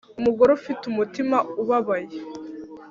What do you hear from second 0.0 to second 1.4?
Umugore ufite umutima